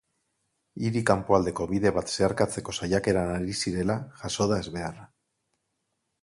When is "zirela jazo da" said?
3.61-4.59